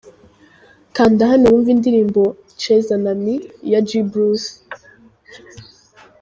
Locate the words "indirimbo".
1.75-2.21